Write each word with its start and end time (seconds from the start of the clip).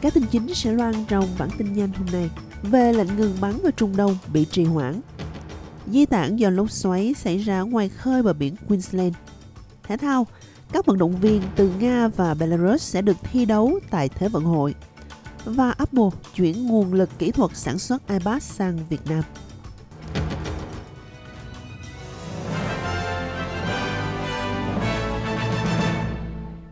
Các 0.00 0.14
tin 0.14 0.24
chính 0.30 0.54
sẽ 0.54 0.72
loan 0.72 0.94
trong 1.08 1.28
bản 1.38 1.48
tin 1.58 1.72
nhanh 1.72 1.92
hôm 1.92 2.06
nay 2.12 2.30
về 2.62 2.92
lệnh 2.92 3.16
ngừng 3.16 3.36
bắn 3.40 3.62
ở 3.62 3.70
Trung 3.70 3.96
Đông 3.96 4.16
bị 4.32 4.44
trì 4.44 4.64
hoãn. 4.64 5.00
Di 5.86 6.06
tản 6.06 6.36
do 6.36 6.50
lốc 6.50 6.70
xoáy 6.70 7.14
xảy 7.14 7.38
ra 7.38 7.60
ngoài 7.60 7.88
khơi 7.88 8.22
bờ 8.22 8.32
biển 8.32 8.56
Queensland. 8.68 9.14
Thể 9.82 9.96
thao, 9.96 10.26
các 10.72 10.86
vận 10.86 10.98
động 10.98 11.20
viên 11.20 11.42
từ 11.56 11.72
Nga 11.80 12.08
và 12.08 12.34
Belarus 12.34 12.82
sẽ 12.82 13.02
được 13.02 13.16
thi 13.22 13.44
đấu 13.44 13.78
tại 13.90 14.08
Thế 14.08 14.28
vận 14.28 14.44
hội. 14.44 14.74
Và 15.44 15.70
Apple 15.70 16.08
chuyển 16.34 16.66
nguồn 16.66 16.92
lực 16.92 17.10
kỹ 17.18 17.30
thuật 17.30 17.50
sản 17.54 17.78
xuất 17.78 18.08
iPad 18.08 18.42
sang 18.42 18.78
Việt 18.88 19.00
Nam. 19.06 19.22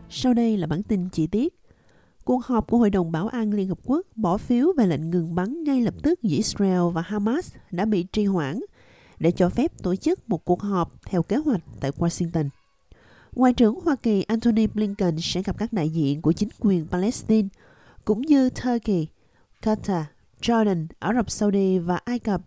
Sau 0.09 0.33
đây 0.33 0.57
là 0.57 0.67
bản 0.67 0.83
tin 0.83 1.09
chi 1.09 1.27
tiết. 1.27 1.53
Cuộc 2.29 2.45
họp 2.45 2.67
của 2.67 2.77
Hội 2.77 2.89
đồng 2.89 3.11
Bảo 3.11 3.27
an 3.27 3.53
Liên 3.53 3.69
Hợp 3.69 3.77
Quốc 3.85 4.05
bỏ 4.15 4.37
phiếu 4.37 4.73
về 4.77 4.85
lệnh 4.85 5.09
ngừng 5.09 5.35
bắn 5.35 5.63
ngay 5.63 5.81
lập 5.81 5.93
tức 6.03 6.23
giữa 6.23 6.37
Israel 6.37 6.93
và 6.93 7.01
Hamas 7.01 7.55
đã 7.71 7.85
bị 7.85 8.03
trì 8.03 8.25
hoãn 8.25 8.59
để 9.19 9.31
cho 9.31 9.49
phép 9.49 9.71
tổ 9.83 9.95
chức 9.95 10.29
một 10.29 10.45
cuộc 10.45 10.61
họp 10.61 11.05
theo 11.05 11.23
kế 11.23 11.35
hoạch 11.35 11.61
tại 11.79 11.91
Washington. 11.91 12.49
Ngoại 13.35 13.53
trưởng 13.53 13.79
Hoa 13.83 13.95
Kỳ 13.95 14.21
Antony 14.21 14.67
Blinken 14.67 15.17
sẽ 15.19 15.41
gặp 15.41 15.57
các 15.57 15.73
đại 15.73 15.89
diện 15.89 16.21
của 16.21 16.31
chính 16.31 16.49
quyền 16.59 16.87
Palestine 16.87 17.47
cũng 18.05 18.21
như 18.21 18.49
Turkey, 18.49 19.07
Qatar, 19.61 20.03
Jordan, 20.41 20.87
Ả 20.99 21.13
Rập 21.13 21.31
Saudi 21.31 21.79
và 21.79 21.99
Ai 22.05 22.19
Cập. 22.19 22.41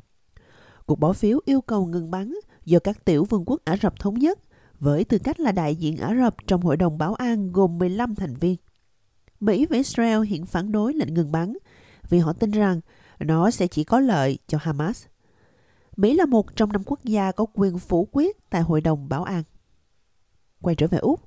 Cuộc 0.86 1.00
bỏ 1.00 1.12
phiếu 1.12 1.40
yêu 1.44 1.60
cầu 1.60 1.86
ngừng 1.86 2.10
bắn 2.10 2.34
do 2.64 2.78
các 2.78 3.04
tiểu 3.04 3.24
vương 3.24 3.44
quốc 3.46 3.60
Ả 3.64 3.76
Rập 3.82 4.00
Thống 4.00 4.18
Nhất 4.18 4.38
với 4.80 5.04
tư 5.04 5.18
cách 5.18 5.40
là 5.40 5.52
đại 5.52 5.76
diện 5.76 5.96
Ả 5.96 6.14
Rập 6.14 6.34
trong 6.46 6.60
Hội 6.60 6.76
đồng 6.76 6.98
Bảo 6.98 7.14
an 7.14 7.52
gồm 7.52 7.78
15 7.78 8.14
thành 8.14 8.34
viên. 8.34 8.56
Mỹ 9.42 9.66
và 9.66 9.76
Israel 9.76 10.24
hiện 10.24 10.46
phản 10.46 10.72
đối 10.72 10.94
lệnh 10.94 11.14
ngừng 11.14 11.32
bắn 11.32 11.52
vì 12.08 12.18
họ 12.18 12.32
tin 12.32 12.50
rằng 12.50 12.80
nó 13.20 13.50
sẽ 13.50 13.66
chỉ 13.66 13.84
có 13.84 14.00
lợi 14.00 14.38
cho 14.46 14.58
Hamas. 14.60 15.04
Mỹ 15.96 16.14
là 16.14 16.26
một 16.26 16.56
trong 16.56 16.72
năm 16.72 16.82
quốc 16.86 17.04
gia 17.04 17.32
có 17.32 17.46
quyền 17.54 17.78
phủ 17.78 18.08
quyết 18.12 18.50
tại 18.50 18.62
Hội 18.62 18.80
đồng 18.80 19.08
Bảo 19.08 19.24
an. 19.24 19.42
Quay 20.62 20.74
trở 20.76 20.86
về 20.86 20.98
Úc, 20.98 21.20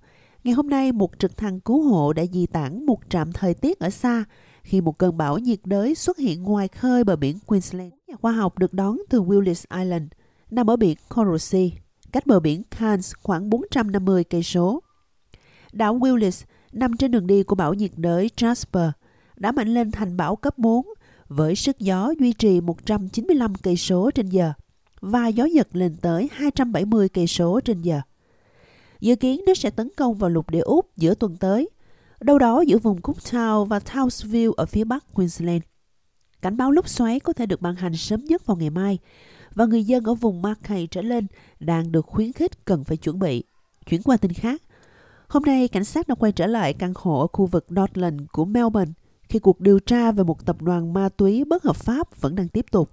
ngày 0.43 0.53
hôm 0.53 0.69
nay 0.69 0.91
một 0.91 1.19
trực 1.19 1.37
thăng 1.37 1.59
cứu 1.59 1.81
hộ 1.83 2.13
đã 2.13 2.23
di 2.33 2.45
tản 2.45 2.85
một 2.85 2.99
trạm 3.09 3.33
thời 3.33 3.53
tiết 3.53 3.79
ở 3.79 3.89
xa 3.89 4.23
khi 4.63 4.81
một 4.81 4.97
cơn 4.97 5.17
bão 5.17 5.37
nhiệt 5.37 5.59
đới 5.63 5.95
xuất 5.95 6.17
hiện 6.17 6.43
ngoài 6.43 6.67
khơi 6.67 7.03
bờ 7.03 7.15
biển 7.15 7.39
Queensland. 7.45 7.93
Nhà 8.07 8.15
khoa 8.21 8.31
học 8.31 8.57
được 8.57 8.73
đón 8.73 8.97
từ 9.09 9.23
Willis 9.23 9.79
Island, 9.79 10.07
nằm 10.51 10.69
ở 10.69 10.75
biển 10.75 10.97
Coral 11.15 11.37
Sea, 11.37 11.67
cách 12.11 12.27
bờ 12.27 12.39
biển 12.39 12.63
Cairns 12.63 13.13
khoảng 13.23 13.49
450 13.49 14.23
cây 14.23 14.43
số. 14.43 14.83
Đảo 15.73 15.99
Willis 15.99 16.45
nằm 16.75 16.97
trên 16.97 17.11
đường 17.11 17.27
đi 17.27 17.43
của 17.43 17.55
bão 17.55 17.73
nhiệt 17.73 17.91
đới 17.95 18.29
Jasper 18.37 18.91
đã 19.35 19.51
mạnh 19.51 19.73
lên 19.73 19.91
thành 19.91 20.17
bão 20.17 20.35
cấp 20.35 20.57
4 20.57 20.85
với 21.27 21.55
sức 21.55 21.79
gió 21.79 22.13
duy 22.19 22.33
trì 22.33 22.61
195 22.61 23.55
cây 23.55 23.77
số 23.77 24.11
trên 24.11 24.29
giờ 24.29 24.53
và 25.01 25.27
gió 25.27 25.45
giật 25.45 25.67
lên 25.73 25.95
tới 26.01 26.29
270 26.31 27.09
cây 27.09 27.27
số 27.27 27.59
trên 27.59 27.81
giờ. 27.81 28.01
Dự 28.99 29.15
kiến 29.15 29.41
nó 29.47 29.53
sẽ 29.53 29.69
tấn 29.69 29.89
công 29.97 30.15
vào 30.15 30.29
lục 30.29 30.49
địa 30.49 30.59
Úc 30.59 30.97
giữa 30.97 31.15
tuần 31.15 31.37
tới, 31.37 31.69
đâu 32.21 32.39
đó 32.39 32.61
giữa 32.61 32.77
vùng 32.77 33.01
Cooktown 33.01 33.65
và 33.65 33.79
Townsville 33.79 34.53
ở 34.53 34.65
phía 34.65 34.83
bắc 34.83 35.13
Queensland. 35.13 35.61
Cảnh 36.41 36.57
báo 36.57 36.71
lốc 36.71 36.89
xoáy 36.89 37.19
có 37.19 37.33
thể 37.33 37.45
được 37.45 37.61
ban 37.61 37.75
hành 37.75 37.95
sớm 37.95 38.25
nhất 38.25 38.45
vào 38.45 38.57
ngày 38.57 38.69
mai 38.69 38.99
và 39.55 39.65
người 39.65 39.83
dân 39.83 40.03
ở 40.03 40.13
vùng 40.13 40.41
Mackay 40.41 40.87
trở 40.91 41.01
lên 41.01 41.27
đang 41.59 41.91
được 41.91 42.05
khuyến 42.05 42.33
khích 42.33 42.65
cần 42.65 42.83
phải 42.83 42.97
chuẩn 42.97 43.19
bị. 43.19 43.43
Chuyển 43.89 44.03
qua 44.03 44.17
tin 44.17 44.33
khác, 44.33 44.61
hôm 45.35 45.43
nay 45.43 45.67
cảnh 45.67 45.83
sát 45.83 46.07
đã 46.07 46.15
quay 46.15 46.31
trở 46.31 46.47
lại 46.47 46.73
căn 46.73 46.93
hộ 46.95 47.19
ở 47.19 47.27
khu 47.33 47.45
vực 47.45 47.67
Northland 47.71 48.21
của 48.31 48.45
Melbourne 48.45 48.91
khi 49.29 49.39
cuộc 49.39 49.61
điều 49.61 49.79
tra 49.79 50.11
về 50.11 50.23
một 50.23 50.45
tập 50.45 50.61
đoàn 50.61 50.93
ma 50.93 51.09
túy 51.09 51.43
bất 51.45 51.63
hợp 51.63 51.75
pháp 51.75 52.21
vẫn 52.21 52.35
đang 52.35 52.47
tiếp 52.47 52.65
tục. 52.71 52.91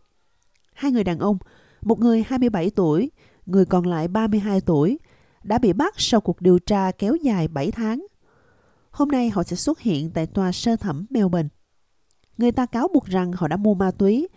Hai 0.75 0.93
người 0.93 1.05
đàn 1.05 1.19
ông, 1.19 1.39
một 1.83 1.99
người 1.99 2.25
27 2.27 2.71
tuổi, 2.71 3.11
người 3.47 3.65
còn 3.65 3.87
lại 3.87 4.09
32 4.09 4.61
tuổi, 4.61 4.99
đã 5.43 5.59
bị 5.59 5.73
bắt 5.73 5.95
sau 5.97 6.21
cuộc 6.21 6.41
điều 6.41 6.59
tra 6.59 6.91
kéo 6.91 7.17
dài 7.17 7.49
7 7.49 7.71
tháng. 7.71 8.07
Hôm 8.91 9.09
nay 9.09 9.31
họ 9.31 9.43
sẽ 9.43 9.57
xuất 9.57 9.81
hiện 9.81 10.11
tại 10.11 10.27
tòa 10.27 10.53
sơ 10.53 10.77
thẩm 10.77 11.07
Melbourne. 11.11 11.49
Người 12.39 12.53
ta 12.53 12.67
cáo 12.67 12.89
buộc 12.95 13.05
rằng 13.05 13.33
họ 13.33 13.49
đã 13.49 13.57
mua 13.57 13.75
ma 13.75 13.91
túy, 13.91 14.29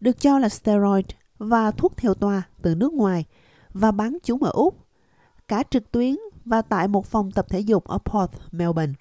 được 0.00 0.20
cho 0.20 0.38
là 0.38 0.48
steroid 0.48 1.06
và 1.38 1.70
thuốc 1.70 1.96
theo 1.96 2.14
toa 2.14 2.42
từ 2.62 2.74
nước 2.74 2.92
ngoài 2.92 3.24
và 3.72 3.90
bán 3.90 4.18
chúng 4.22 4.42
ở 4.42 4.50
Úc, 4.50 4.86
cả 5.48 5.62
trực 5.70 5.92
tuyến 5.92 6.16
và 6.44 6.62
tại 6.62 6.88
một 6.88 7.06
phòng 7.06 7.30
tập 7.30 7.46
thể 7.48 7.60
dục 7.60 7.84
ở 7.84 7.98
Port, 7.98 8.30
Melbourne. 8.52 8.92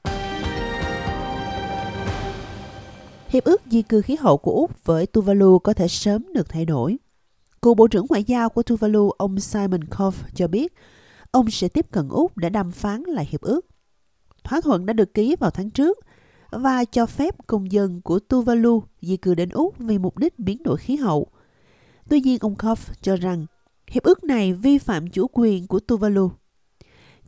Hiệp 3.28 3.44
ước 3.44 3.62
di 3.66 3.82
cư 3.82 4.02
khí 4.02 4.16
hậu 4.20 4.38
của 4.38 4.52
Úc 4.52 4.86
với 4.86 5.06
Tuvalu 5.06 5.60
có 5.60 5.74
thể 5.74 5.88
sớm 5.88 6.34
được 6.34 6.50
thay 6.50 6.66
đổi. 6.66 6.98
Cựu 7.62 7.74
Bộ 7.74 7.88
trưởng 7.88 8.06
Ngoại 8.10 8.24
giao 8.24 8.50
của 8.50 8.64
Tuvalu, 8.64 9.10
ông 9.10 9.40
Simon 9.40 9.84
Cove 9.84 10.18
cho 10.36 10.48
biết, 10.48 10.74
ông 11.32 11.52
sẽ 11.52 11.68
tiếp 11.68 11.92
cận 11.92 12.10
Úc 12.10 12.38
để 12.38 12.50
đàm 12.50 12.72
phán 12.72 13.04
lại 13.04 13.28
hiệp 13.30 13.42
ước. 13.42 13.66
Thỏa 14.44 14.62
thuận 14.62 14.86
đã 14.86 14.94
được 14.94 15.14
ký 15.14 15.36
vào 15.40 15.52
tháng 15.52 15.70
trước 15.70 15.98
và 16.52 16.86
cho 16.86 17.06
phép 17.06 17.48
công 17.48 17.72
dân 17.72 18.02
của 18.02 18.20
Tuvalu 18.20 18.84
di 19.02 19.18
cư 19.18 19.36
đến 19.36 19.50
Úc 19.50 19.78
vì 19.78 19.98
mục 19.98 20.18
đích 20.18 20.40
biến 20.40 20.64
đổi 20.64 20.78
khí 20.78 20.96
hậu. 20.96 21.28
Tuy 22.10 22.22
nhiên, 22.22 22.38
ông 22.42 22.56
Cove 22.56 22.94
cho 23.02 23.16
rằng 23.16 23.46
hiệp 23.88 24.04
ước 24.04 24.24
này 24.24 24.54
vi 24.54 24.78
phạm 24.78 25.08
chủ 25.08 25.28
quyền 25.34 25.68
của 25.68 25.80
Tuvalu. 25.80 26.32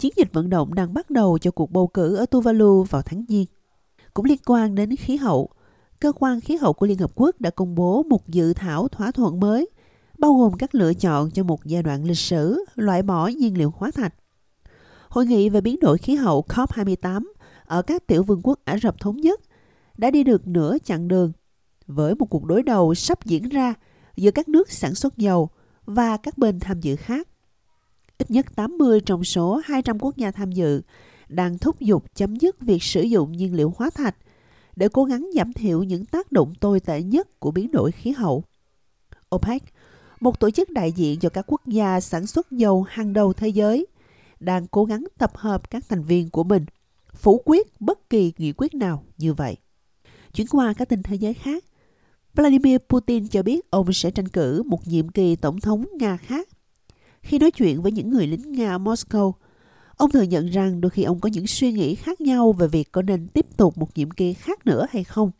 Chiến 0.02 0.14
dịch 0.16 0.34
vận 0.34 0.50
động 0.50 0.74
đang 0.74 0.94
bắt 0.94 1.10
đầu 1.10 1.38
cho 1.38 1.52
cuộc 1.52 1.72
bầu 1.72 1.88
cử 1.88 2.16
ở 2.16 2.26
Tuvalu 2.26 2.84
vào 2.84 3.02
tháng 3.02 3.26
Giêng. 3.28 3.46
Cũng 4.14 4.26
liên 4.26 4.40
quan 4.46 4.76
đến 4.76 4.96
khí 4.96 5.16
hậu, 5.16 5.50
cơ 6.00 6.12
quan 6.12 6.42
khí 6.42 6.56
hậu 6.56 6.74
của 6.74 6.86
Liên 6.86 6.98
Hợp 6.98 7.12
Quốc 7.16 7.42
đã 7.42 7.50
công 7.50 7.76
bố 7.76 8.04
một 8.04 8.28
dự 8.28 8.54
thảo 8.54 8.88
thỏa 8.88 9.12
thuận 9.12 9.40
mới, 9.40 9.70
bao 10.18 10.34
gồm 10.34 10.54
các 10.54 10.76
lựa 10.76 10.94
chọn 10.94 11.32
cho 11.32 11.44
một 11.44 11.66
giai 11.66 11.84
đoạn 11.84 12.04
lịch 12.04 12.18
sử 12.18 12.66
loại 12.76 13.02
bỏ 13.02 13.28
nhiên 13.28 13.58
liệu 13.58 13.74
hóa 13.76 13.92
thạch. 13.92 14.14
Hội 15.10 15.26
nghị 15.26 15.50
về 15.50 15.62
biến 15.62 15.80
đổi 15.82 15.98
khí 15.98 16.16
hậu 16.16 16.46
COP28 16.50 17.24
ở 17.66 17.82
các 17.82 18.08
tiểu 18.08 18.24
vương 18.24 18.42
quốc 18.44 18.60
Ả 18.66 18.78
Rập 18.78 19.00
Thống 19.00 19.18
Nhất 19.18 19.42
đã 19.98 20.12
đi 20.12 20.24
được 20.24 20.48
nửa 20.48 20.78
chặng 20.84 21.08
đường 21.08 21.32
với 21.88 22.16
một 22.16 22.26
cuộc 22.26 22.46
đối 22.46 22.64
đầu 22.64 22.96
sắp 22.96 23.26
diễn 23.26 23.50
ra 23.50 23.74
giữa 24.16 24.32
các 24.32 24.50
nước 24.50 24.72
sản 24.72 24.96
xuất 24.96 25.18
dầu 25.18 25.50
và 25.86 26.18
các 26.18 26.38
bên 26.38 26.60
tham 26.60 26.82
dự 26.82 26.96
khác. 26.96 27.28
Ít 28.22 28.32
nhất 28.32 28.56
80 28.56 29.02
trong 29.02 29.24
số 29.24 29.62
200 29.66 30.00
quốc 30.00 30.18
gia 30.18 30.32
tham 30.32 30.52
dự 30.52 30.82
đang 31.30 31.58
thúc 31.58 31.80
giục 31.80 32.16
chấm 32.16 32.36
dứt 32.36 32.62
việc 32.62 32.84
sử 32.84 33.02
dụng 33.02 33.32
nhiên 33.32 33.56
liệu 33.56 33.74
hóa 33.78 33.90
thạch 33.90 34.16
để 34.76 34.88
cố 34.90 35.04
gắng 35.04 35.30
giảm 35.36 35.54
thiểu 35.54 35.84
những 35.84 36.06
tác 36.06 36.32
động 36.32 36.54
tồi 36.56 36.80
tệ 36.80 37.02
nhất 37.02 37.40
của 37.40 37.52
biến 37.52 37.72
đổi 37.72 37.92
khí 37.92 38.12
hậu. 38.12 38.44
OPEC, 39.36 39.64
một 40.20 40.40
tổ 40.40 40.52
chức 40.52 40.70
đại 40.70 40.92
diện 40.92 41.20
cho 41.20 41.30
các 41.30 41.46
quốc 41.48 41.62
gia 41.66 42.00
sản 42.00 42.28
xuất 42.28 42.52
dầu 42.52 42.86
hàng 42.90 43.14
đầu 43.14 43.34
thế 43.34 43.48
giới, 43.48 43.88
đang 44.40 44.68
cố 44.68 44.86
gắng 44.86 45.04
tập 45.18 45.32
hợp 45.36 45.70
các 45.70 45.84
thành 45.90 46.04
viên 46.04 46.30
của 46.30 46.44
mình, 46.44 46.66
phủ 47.14 47.42
quyết 47.46 47.82
bất 47.82 48.10
kỳ 48.10 48.34
nghị 48.38 48.54
quyết 48.58 48.74
nào 48.74 49.04
như 49.18 49.34
vậy. 49.34 49.58
Chuyển 50.34 50.48
qua 50.48 50.74
các 50.78 50.90
tin 50.90 51.04
thế 51.04 51.16
giới 51.16 51.34
khác, 51.34 51.64
Vladimir 52.34 52.78
Putin 52.90 53.28
cho 53.28 53.44
biết 53.44 53.72
ông 53.72 53.94
sẽ 53.94 54.12
tranh 54.12 54.28
cử 54.28 54.64
một 54.64 54.88
nhiệm 54.88 55.10
kỳ 55.10 55.36
tổng 55.36 55.60
thống 55.60 55.86
Nga 56.00 56.18
khác. 56.18 56.48
Khi 57.22 57.40
nói 57.40 57.52
chuyện 57.52 57.82
với 57.82 57.92
những 57.92 58.10
người 58.10 58.28
lính 58.28 58.52
Nga 58.52 58.76
ở 58.76 58.78
Moscow, 58.78 59.32
ông 59.98 60.12
thừa 60.12 60.22
nhận 60.22 60.48
rằng 60.48 60.82
đôi 60.82 60.90
khi 60.90 61.04
ông 61.04 61.20
có 61.20 61.30
những 61.30 61.48
suy 61.48 61.72
nghĩ 61.72 61.96
khác 61.96 62.22
nhau 62.22 62.52
về 62.52 62.68
việc 62.68 62.92
có 62.92 63.02
nên 63.02 63.28
tiếp 63.28 63.46
tục 63.58 63.78
một 63.78 63.98
nhiệm 63.98 64.12
kỳ 64.12 64.34
khác 64.34 64.66
nữa 64.66 64.88
hay 64.92 65.04
không. 65.04 65.32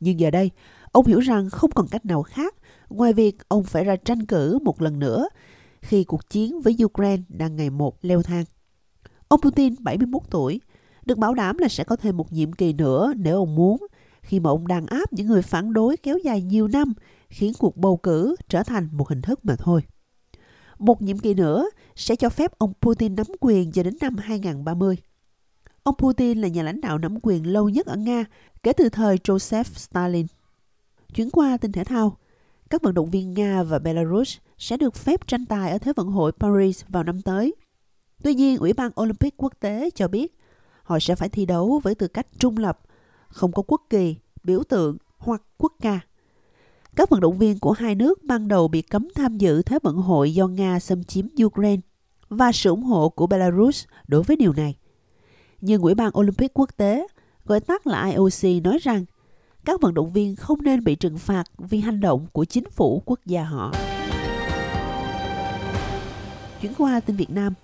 Nhưng 0.00 0.20
giờ 0.20 0.30
đây, 0.30 0.50
ông 0.92 1.06
hiểu 1.06 1.20
rằng 1.20 1.50
không 1.50 1.70
còn 1.70 1.88
cách 1.88 2.06
nào 2.06 2.22
khác 2.22 2.54
ngoài 2.88 3.12
việc 3.12 3.48
ông 3.48 3.64
phải 3.64 3.84
ra 3.84 3.96
tranh 3.96 4.26
cử 4.26 4.58
một 4.62 4.82
lần 4.82 4.98
nữa 4.98 5.28
khi 5.80 6.04
cuộc 6.04 6.30
chiến 6.30 6.60
với 6.60 6.76
Ukraine 6.84 7.22
đang 7.28 7.56
ngày 7.56 7.70
một 7.70 7.98
leo 8.02 8.22
thang. 8.22 8.44
Ông 9.28 9.40
Putin, 9.40 9.74
71 9.80 10.22
tuổi, 10.30 10.60
được 11.04 11.18
bảo 11.18 11.34
đảm 11.34 11.58
là 11.58 11.68
sẽ 11.68 11.84
có 11.84 11.96
thêm 11.96 12.16
một 12.16 12.32
nhiệm 12.32 12.52
kỳ 12.52 12.72
nữa 12.72 13.12
nếu 13.16 13.36
ông 13.36 13.54
muốn, 13.54 13.86
khi 14.22 14.40
mà 14.40 14.50
ông 14.50 14.66
đàn 14.66 14.86
áp 14.86 15.12
những 15.12 15.26
người 15.26 15.42
phản 15.42 15.72
đối 15.72 15.96
kéo 15.96 16.18
dài 16.18 16.42
nhiều 16.42 16.68
năm, 16.68 16.92
khiến 17.28 17.52
cuộc 17.58 17.76
bầu 17.76 17.96
cử 17.96 18.36
trở 18.48 18.62
thành 18.62 18.88
một 18.92 19.08
hình 19.08 19.22
thức 19.22 19.44
mà 19.44 19.56
thôi. 19.56 19.82
Một 20.82 21.02
nhiệm 21.02 21.18
kỳ 21.18 21.34
nữa 21.34 21.68
sẽ 21.96 22.16
cho 22.16 22.28
phép 22.28 22.58
ông 22.58 22.72
Putin 22.80 23.14
nắm 23.14 23.26
quyền 23.40 23.72
cho 23.72 23.82
đến 23.82 23.94
năm 24.00 24.16
2030. 24.16 24.96
Ông 25.82 25.94
Putin 25.98 26.38
là 26.38 26.48
nhà 26.48 26.62
lãnh 26.62 26.80
đạo 26.80 26.98
nắm 26.98 27.18
quyền 27.22 27.52
lâu 27.52 27.68
nhất 27.68 27.86
ở 27.86 27.96
Nga 27.96 28.24
kể 28.62 28.72
từ 28.72 28.88
thời 28.88 29.16
Joseph 29.16 29.64
Stalin. 29.64 30.26
Chuyển 31.14 31.30
qua 31.30 31.56
tin 31.56 31.72
thể 31.72 31.84
thao, 31.84 32.16
các 32.70 32.82
vận 32.82 32.94
động 32.94 33.10
viên 33.10 33.34
Nga 33.34 33.62
và 33.62 33.78
Belarus 33.78 34.36
sẽ 34.58 34.76
được 34.76 34.94
phép 34.94 35.26
tranh 35.26 35.46
tài 35.46 35.70
ở 35.70 35.78
Thế 35.78 35.92
vận 35.96 36.08
hội 36.08 36.32
Paris 36.32 36.84
vào 36.88 37.02
năm 37.02 37.22
tới. 37.22 37.54
Tuy 38.22 38.34
nhiên, 38.34 38.58
Ủy 38.58 38.72
ban 38.72 38.90
Olympic 39.00 39.34
quốc 39.36 39.52
tế 39.60 39.90
cho 39.94 40.08
biết 40.08 40.38
họ 40.82 40.98
sẽ 40.98 41.14
phải 41.14 41.28
thi 41.28 41.46
đấu 41.46 41.80
với 41.82 41.94
tư 41.94 42.08
cách 42.08 42.26
trung 42.38 42.56
lập, 42.56 42.80
không 43.28 43.52
có 43.52 43.62
quốc 43.62 43.82
kỳ, 43.90 44.16
biểu 44.44 44.62
tượng 44.62 44.96
hoặc 45.18 45.42
quốc 45.58 45.72
ca. 45.80 46.00
Các 46.96 47.10
vận 47.10 47.20
động 47.20 47.38
viên 47.38 47.58
của 47.58 47.72
hai 47.72 47.94
nước 47.94 48.24
ban 48.24 48.48
đầu 48.48 48.68
bị 48.68 48.82
cấm 48.82 49.08
tham 49.14 49.38
dự 49.38 49.62
Thế 49.62 49.78
vận 49.82 49.96
hội 49.96 50.34
do 50.34 50.46
Nga 50.46 50.78
xâm 50.78 51.04
chiếm 51.04 51.26
Ukraine 51.44 51.80
và 52.28 52.52
sự 52.52 52.70
ủng 52.70 52.82
hộ 52.82 53.08
của 53.08 53.26
Belarus 53.26 53.84
đối 54.08 54.22
với 54.22 54.36
điều 54.36 54.52
này. 54.52 54.76
Nhưng 55.60 55.82
Ủy 55.82 55.94
ban 55.94 56.18
Olympic 56.18 56.50
quốc 56.54 56.70
tế, 56.76 57.06
gọi 57.44 57.60
tắt 57.60 57.86
là 57.86 58.06
IOC, 58.06 58.64
nói 58.64 58.78
rằng 58.82 59.04
các 59.64 59.80
vận 59.80 59.94
động 59.94 60.12
viên 60.12 60.36
không 60.36 60.62
nên 60.62 60.84
bị 60.84 60.94
trừng 60.94 61.18
phạt 61.18 61.44
vì 61.58 61.80
hành 61.80 62.00
động 62.00 62.26
của 62.32 62.44
chính 62.44 62.70
phủ 62.70 63.02
quốc 63.06 63.20
gia 63.26 63.44
họ. 63.44 63.72
Chuyển 66.60 66.72
qua 66.78 67.00
tin 67.00 67.16
Việt 67.16 67.30
Nam, 67.30 67.54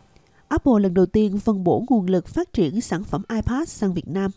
Apple 0.49 0.73
lần 0.81 0.95
đầu 0.95 1.07
tiên 1.07 1.39
phân 1.39 1.65
bổ 1.65 1.85
nguồn 1.91 2.07
lực 2.07 2.29
phát 2.29 2.53
triển 2.53 2.81
sản 2.81 3.05
phẩm 3.05 3.23
iPad 3.29 3.69
sang 3.69 3.95
Việt 3.95 4.09
Nam, 4.09 4.31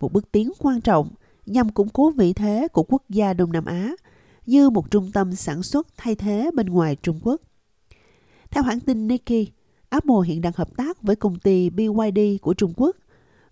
một 0.00 0.12
bước 0.12 0.32
tiến 0.32 0.52
quan 0.58 0.80
trọng 0.80 1.08
nhằm 1.46 1.68
củng 1.68 1.88
cố 1.88 2.10
vị 2.10 2.32
thế 2.32 2.68
của 2.72 2.82
quốc 2.82 3.02
gia 3.08 3.32
Đông 3.32 3.52
Nam 3.52 3.64
Á 3.64 3.94
như 4.48 4.70
một 4.70 4.90
trung 4.90 5.10
tâm 5.12 5.34
sản 5.34 5.62
xuất 5.62 5.86
thay 5.96 6.14
thế 6.14 6.50
bên 6.54 6.66
ngoài 6.66 6.96
Trung 6.96 7.20
Quốc. 7.22 7.40
Theo 8.50 8.62
hãng 8.62 8.80
tin 8.80 9.08
Nikkei, 9.08 9.46
Apple 9.88 10.14
hiện 10.26 10.40
đang 10.40 10.52
hợp 10.56 10.76
tác 10.76 11.02
với 11.02 11.16
công 11.16 11.38
ty 11.38 11.70
BYD 11.70 12.20
của 12.42 12.54
Trung 12.54 12.72
Quốc, 12.76 12.96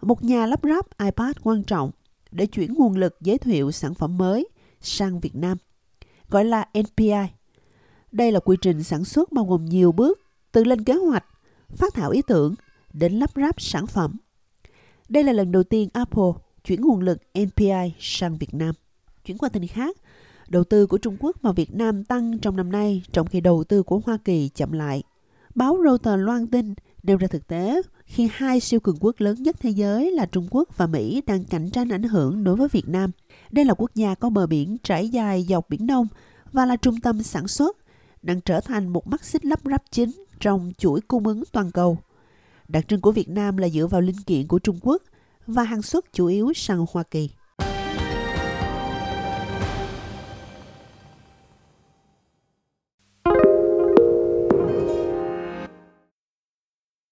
một 0.03 0.25
nhà 0.25 0.47
lắp 0.47 0.61
ráp 0.63 0.99
iPad 0.99 1.37
quan 1.43 1.63
trọng 1.63 1.91
để 2.31 2.47
chuyển 2.47 2.75
nguồn 2.75 2.97
lực 2.97 3.17
giới 3.21 3.39
thiệu 3.39 3.73
sản 3.73 3.95
phẩm 3.95 4.19
mới 4.19 4.49
sang 4.81 5.21
Việt 5.21 5.35
Nam, 5.35 5.59
gọi 6.29 6.45
là 6.45 6.69
NPI. 6.79 7.33
Đây 8.13 8.33
là 8.33 8.41
quy 8.41 8.57
trình 8.61 8.83
sản 8.83 9.05
xuất 9.05 9.33
bao 9.33 9.45
gồm 9.45 9.65
nhiều 9.65 9.93
bước, 9.93 10.21
từ 10.53 10.65
lên 10.65 10.85
kế 10.85 10.95
hoạch, 10.95 11.25
phát 11.69 11.95
thảo 11.95 12.11
ý 12.11 12.23
tưởng 12.27 12.55
đến 12.93 13.13
lắp 13.13 13.31
ráp 13.37 13.61
sản 13.61 13.87
phẩm. 13.87 14.17
Đây 15.09 15.25
là 15.25 15.33
lần 15.33 15.53
đầu 15.53 15.63
tiên 15.63 15.89
Apple 15.93 16.33
chuyển 16.65 16.81
nguồn 16.81 17.01
lực 17.01 17.19
NPI 17.39 17.95
sang 18.01 18.39
Việt 18.39 18.55
Nam. 18.55 18.75
Chuyển 19.25 19.39
qua 19.39 19.49
tin 19.49 19.67
khác, 19.67 19.97
đầu 20.49 20.65
tư 20.65 20.87
của 20.87 20.99
Trung 20.99 21.17
Quốc 21.21 21.37
vào 21.43 21.53
Việt 21.53 21.75
Nam 21.75 22.05
tăng 22.05 22.39
trong 22.39 22.57
năm 22.57 22.73
nay 22.73 23.03
trong 23.13 23.27
khi 23.27 23.41
đầu 23.41 23.65
tư 23.65 23.83
của 23.83 24.01
Hoa 24.07 24.19
Kỳ 24.25 24.49
chậm 24.49 24.73
lại. 24.73 25.03
Báo 25.55 25.79
Reuters 25.85 26.23
loan 26.23 26.47
tin 26.47 26.75
nêu 27.03 27.17
ra 27.17 27.29
thực 27.29 27.47
tế 27.47 27.83
khi 28.05 28.29
hai 28.33 28.61
siêu 28.61 28.81
cường 28.81 28.97
quốc 29.01 29.15
lớn 29.19 29.43
nhất 29.43 29.57
thế 29.61 29.71
giới 29.71 30.11
là 30.11 30.27
Trung 30.27 30.49
Quốc 30.51 30.77
và 30.77 30.87
Mỹ 30.87 31.23
đang 31.27 31.45
cạnh 31.45 31.71
tranh 31.71 31.89
ảnh 31.89 32.03
hưởng 32.03 32.45
đối 32.45 32.57
với 32.57 32.69
Việt 32.69 32.89
Nam. 32.89 33.11
Đây 33.51 33.65
là 33.65 33.75
quốc 33.75 33.91
gia 33.95 34.15
có 34.15 34.31
bờ 34.31 34.47
biển 34.47 34.77
trải 34.83 35.09
dài 35.09 35.47
dọc 35.49 35.71
Biển 35.71 35.87
Đông 35.87 36.09
và 36.53 36.67
là 36.67 36.77
trung 36.77 37.01
tâm 37.01 37.23
sản 37.23 37.49
xuất, 37.49 37.77
đang 38.23 38.41
trở 38.41 38.61
thành 38.61 38.89
một 38.89 39.07
mắt 39.07 39.25
xích 39.25 39.45
lắp 39.45 39.61
ráp 39.65 39.83
chính 39.91 40.25
trong 40.41 40.73
chuỗi 40.79 41.01
cung 41.01 41.27
ứng 41.27 41.43
toàn 41.53 41.71
cầu. 41.71 41.99
Đặc 42.69 42.89
trưng 42.89 43.01
của 43.01 43.13
Việt 43.13 43.29
Nam 43.29 43.57
là 43.57 43.69
dựa 43.69 43.87
vào 43.87 44.01
linh 44.01 44.21
kiện 44.27 44.47
của 44.47 44.59
Trung 44.59 44.79
Quốc 44.83 45.03
và 45.47 45.63
hàng 45.63 45.83
xuất 45.83 46.13
chủ 46.13 46.27
yếu 46.27 46.53
sang 46.55 46.87
Hoa 46.93 47.03
Kỳ. 47.03 47.31